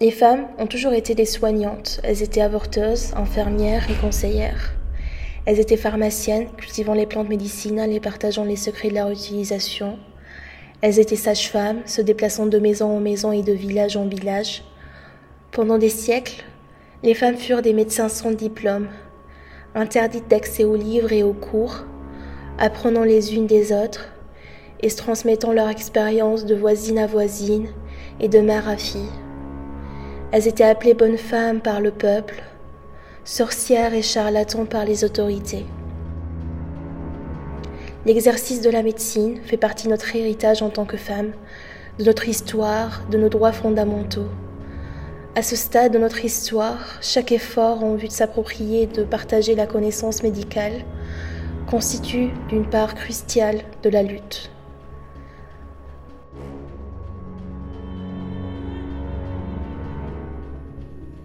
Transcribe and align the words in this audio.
Les 0.00 0.12
femmes 0.12 0.46
ont 0.58 0.68
toujours 0.68 0.92
été 0.92 1.16
des 1.16 1.24
soignantes. 1.24 1.98
Elles 2.04 2.22
étaient 2.22 2.40
avorteuses, 2.40 3.12
infirmières 3.16 3.90
et 3.90 3.94
conseillères. 3.94 4.74
Elles 5.44 5.58
étaient 5.58 5.76
pharmaciennes, 5.76 6.46
cultivant 6.56 6.94
les 6.94 7.06
plantes 7.06 7.28
médicinales 7.28 7.92
et 7.92 7.98
partageant 7.98 8.44
les 8.44 8.54
secrets 8.54 8.90
de 8.90 8.94
leur 8.94 9.10
utilisation. 9.10 9.98
Elles 10.82 11.00
étaient 11.00 11.16
sages-femmes, 11.16 11.80
se 11.84 12.00
déplaçant 12.00 12.46
de 12.46 12.60
maison 12.60 12.96
en 12.96 13.00
maison 13.00 13.32
et 13.32 13.42
de 13.42 13.52
village 13.52 13.96
en 13.96 14.06
village. 14.06 14.62
Pendant 15.50 15.78
des 15.78 15.88
siècles, 15.88 16.44
les 17.02 17.14
femmes 17.14 17.36
furent 17.36 17.62
des 17.62 17.72
médecins 17.72 18.08
sans 18.08 18.30
diplôme, 18.30 18.86
interdites 19.74 20.28
d'accès 20.28 20.62
aux 20.62 20.76
livres 20.76 21.12
et 21.12 21.24
aux 21.24 21.32
cours, 21.32 21.86
apprenant 22.56 23.02
les 23.02 23.34
unes 23.34 23.48
des 23.48 23.72
autres 23.72 24.12
et 24.80 24.90
se 24.90 24.96
transmettant 24.96 25.52
leur 25.52 25.68
expérience 25.68 26.44
de 26.44 26.54
voisine 26.54 27.00
à 27.00 27.08
voisine 27.08 27.66
et 28.20 28.28
de 28.28 28.38
mère 28.38 28.68
à 28.68 28.76
fille. 28.76 29.10
Elles 30.30 30.46
étaient 30.46 30.64
appelées 30.64 30.92
bonnes 30.92 31.16
femmes 31.16 31.60
par 31.60 31.80
le 31.80 31.90
peuple, 31.90 32.42
sorcières 33.24 33.94
et 33.94 34.02
charlatans 34.02 34.66
par 34.66 34.84
les 34.84 35.02
autorités. 35.02 35.64
L'exercice 38.04 38.60
de 38.60 38.68
la 38.68 38.82
médecine 38.82 39.40
fait 39.42 39.56
partie 39.56 39.86
de 39.86 39.90
notre 39.90 40.14
héritage 40.14 40.60
en 40.60 40.68
tant 40.68 40.84
que 40.84 40.98
femme, 40.98 41.32
de 41.98 42.04
notre 42.04 42.28
histoire, 42.28 43.02
de 43.10 43.16
nos 43.16 43.30
droits 43.30 43.52
fondamentaux. 43.52 44.28
À 45.34 45.42
ce 45.42 45.56
stade 45.56 45.92
de 45.92 45.98
notre 45.98 46.22
histoire, 46.24 46.98
chaque 47.00 47.32
effort 47.32 47.82
en 47.82 47.94
vue 47.94 48.08
de 48.08 48.12
s'approprier 48.12 48.82
et 48.82 48.86
de 48.86 49.04
partager 49.04 49.54
la 49.54 49.66
connaissance 49.66 50.22
médicale 50.22 50.84
constitue 51.70 52.30
une 52.52 52.68
part 52.68 52.94
cruciale 52.94 53.62
de 53.82 53.88
la 53.88 54.02
lutte. 54.02 54.50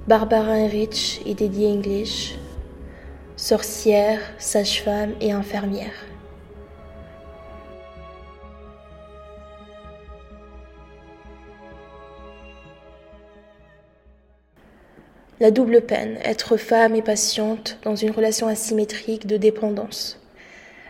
Barbara 0.05 0.51
Heinrich 0.51 1.21
et 1.25 1.33
Dédiée 1.33 1.69
English, 1.69 2.35
sorcière, 3.37 4.19
sage-femme 4.37 5.13
et 5.21 5.31
infirmière. 5.31 5.93
La 15.39 15.51
double 15.51 15.79
peine, 15.79 16.17
être 16.25 16.57
femme 16.57 16.95
et 16.95 17.01
patiente 17.01 17.77
dans 17.83 17.95
une 17.95 18.11
relation 18.11 18.47
asymétrique 18.47 19.25
de 19.25 19.37
dépendance. 19.37 20.19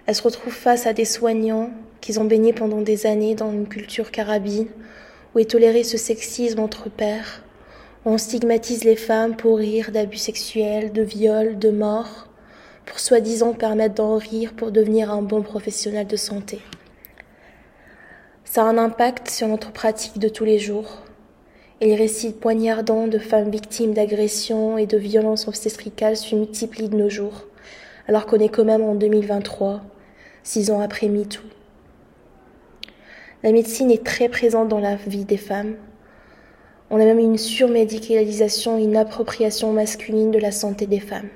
Elle 0.08 0.16
se 0.16 0.24
retrouve 0.24 0.54
face 0.54 0.88
à 0.88 0.94
des 0.94 1.06
soignants 1.06 1.70
qu'ils 2.02 2.20
ont 2.20 2.26
baigné 2.26 2.52
pendant 2.52 2.82
des 2.82 3.06
années 3.06 3.36
dans 3.36 3.52
une 3.52 3.68
culture 3.68 4.10
carabine 4.10 4.70
où 5.36 5.40
est 5.40 5.52
toléré 5.52 5.84
ce 5.84 5.98
sexisme 5.98 6.60
entre 6.60 6.90
pères 6.90 7.44
on 8.06 8.18
stigmatise 8.18 8.84
les 8.84 8.98
femmes 8.98 9.36
pour 9.36 9.58
rire 9.58 9.92
d'abus 9.92 10.18
sexuels, 10.18 10.92
de 10.92 11.02
viols, 11.02 11.58
de 11.58 11.70
morts, 11.70 12.28
pour 12.86 13.00
soi-disant 13.00 13.54
permettre 13.54 13.96
d'en 13.96 14.18
rire 14.18 14.54
pour 14.58 14.72
devenir 14.72 15.10
un 15.10 15.22
bon 15.22 15.42
professionnel 15.42 16.06
de 16.06 16.18
santé. 16.18 16.60
Ça 18.44 18.64
a 18.64 18.66
un 18.66 18.78
impact 18.78 19.30
sur 19.30 19.48
notre 19.48 19.72
pratique 19.72 20.20
de 20.20 20.28
tous 20.28 20.44
les 20.44 20.60
jours. 20.60 21.02
Et 21.80 21.88
les 21.88 21.96
récits 21.96 22.34
poignardants 22.34 23.08
de 23.08 23.18
femmes 23.18 23.50
victimes 23.50 23.94
d'agressions 23.94 24.78
et 24.78 24.86
de 24.86 24.98
violences 24.98 25.48
obstétricales 25.48 26.18
se 26.18 26.36
multiplient 26.36 26.90
de 26.90 26.98
nos 26.98 27.10
jours, 27.10 27.46
alors 28.08 28.26
qu'on 28.26 28.40
est 28.40 28.50
quand 28.50 28.66
même 28.66 28.84
en 28.84 28.96
2023, 28.96 29.82
six 30.44 30.72
ans 30.72 30.82
après 30.82 31.08
MeToo. 31.08 31.42
La 33.44 33.52
médecine 33.52 33.92
est 33.92 34.06
très 34.06 34.30
présente 34.30 34.68
dans 34.68 34.80
la 34.80 34.96
vie 34.96 35.26
des 35.26 35.38
femmes, 35.38 35.76
on 36.94 37.02
a 37.02 37.06
même 37.06 37.18
une 37.18 37.40
surmédicalisation, 37.40 38.78
une 38.78 38.98
appropriation 38.98 39.74
masculine 39.74 40.30
de 40.30 40.38
la 40.38 40.52
santé 40.52 40.86
des 40.86 41.00
femmes. 41.00 41.30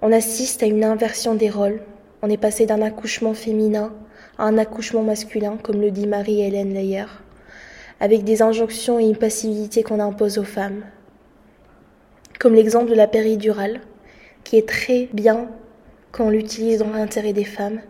On 0.00 0.12
assiste 0.12 0.62
à 0.62 0.66
une 0.66 0.82
inversion 0.82 1.34
des 1.34 1.50
rôles. 1.50 1.82
On 2.22 2.30
est 2.30 2.38
passé 2.38 2.64
d'un 2.64 2.80
accouchement 2.80 3.34
féminin 3.34 3.92
à 4.38 4.44
un 4.44 4.56
accouchement 4.56 5.02
masculin, 5.02 5.58
comme 5.62 5.78
le 5.78 5.90
dit 5.90 6.06
Marie-Hélène 6.06 6.72
Leyer, 6.72 7.04
avec 8.00 8.24
des 8.24 8.40
injonctions 8.40 8.98
et 8.98 9.04
une 9.04 9.14
passivité 9.14 9.82
qu'on 9.82 10.00
impose 10.00 10.38
aux 10.38 10.44
femmes. 10.44 10.84
Comme 12.40 12.54
l'exemple 12.54 12.88
de 12.88 12.94
la 12.94 13.06
péridurale, 13.06 13.82
qui 14.42 14.56
est 14.56 14.66
très 14.66 15.10
bien 15.12 15.50
quand 16.12 16.28
on 16.28 16.30
l'utilise 16.30 16.78
dans 16.78 16.88
l'intérêt 16.88 17.34
des 17.34 17.44
femmes, 17.44 17.82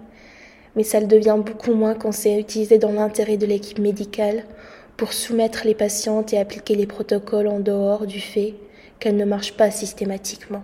mais 0.74 0.82
ça 0.82 0.98
le 0.98 1.06
devient 1.06 1.38
beaucoup 1.38 1.74
moins 1.74 1.94
quand 1.94 2.10
c'est 2.10 2.40
utilisé 2.40 2.78
dans 2.78 2.90
l'intérêt 2.90 3.36
de 3.36 3.46
l'équipe 3.46 3.78
médicale 3.78 4.42
pour 4.96 5.12
soumettre 5.12 5.62
les 5.64 5.74
patientes 5.74 6.32
et 6.32 6.38
appliquer 6.38 6.74
les 6.74 6.86
protocoles 6.86 7.48
en 7.48 7.60
dehors 7.60 8.06
du 8.06 8.20
fait 8.20 8.54
qu'elles 9.00 9.16
ne 9.16 9.24
marchent 9.24 9.56
pas 9.56 9.70
systématiquement. 9.70 10.62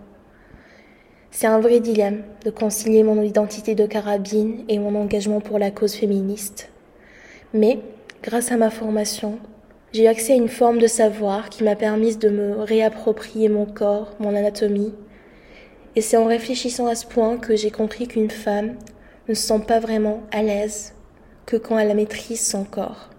C'est 1.33 1.47
un 1.47 1.61
vrai 1.61 1.81
dilemme 1.81 2.23
de 2.45 2.51
concilier 2.51 3.03
mon 3.03 3.23
identité 3.23 3.75
de 3.75 3.87
carabine 3.87 4.65
et 4.69 4.79
mon 4.79 4.95
engagement 5.01 5.41
pour 5.41 5.59
la 5.59 5.71
cause 5.71 5.95
féministe. 5.95 6.71
Mais, 7.55 7.79
grâce 8.23 8.53
à 8.53 8.57
ma 8.57 8.71
formation, 8.71 9.39
j'ai 9.93 10.05
eu 10.05 10.09
accès 10.09 10.33
à 10.33 10.37
une 10.37 10.49
forme 10.49 10.79
de 10.79 10.87
savoir 10.87 11.49
qui 11.49 11.65
m'a 11.65 11.77
permis 11.77 12.17
de 12.17 12.29
me 12.29 12.61
réapproprier 12.61 13.49
mon 13.49 13.67
corps, 13.67 14.15
mon 14.21 14.35
anatomie. 14.35 14.95
Et 15.97 16.01
c'est 16.01 16.17
en 16.17 16.27
réfléchissant 16.27 16.87
à 16.87 16.95
ce 16.95 17.07
point 17.07 17.37
que 17.37 17.57
j'ai 17.57 17.71
compris 17.71 18.07
qu'une 18.07 18.31
femme 18.31 18.77
ne 19.29 19.35
se 19.35 19.43
sent 19.43 19.61
pas 19.67 19.81
vraiment 19.81 20.23
à 20.31 20.43
l'aise 20.43 20.95
que 21.47 21.57
quand 21.57 21.79
elle 21.79 21.95
maîtrise 21.97 22.45
son 22.45 22.65
corps 22.65 23.10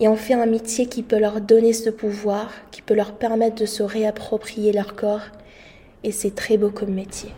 et 0.00 0.08
en 0.08 0.16
fait 0.16 0.32
un 0.32 0.46
métier 0.46 0.86
qui 0.86 1.02
peut 1.02 1.18
leur 1.18 1.42
donner 1.42 1.74
ce 1.74 1.90
pouvoir, 1.90 2.50
qui 2.70 2.80
peut 2.80 2.94
leur 2.94 3.12
permettre 3.12 3.56
de 3.56 3.66
se 3.66 3.82
réapproprier 3.82 4.72
leur 4.72 4.96
corps. 4.96 5.26
Et 6.02 6.12
c'est 6.12 6.34
très 6.34 6.56
beau 6.56 6.70
comme 6.70 6.94
métier. 6.94 7.30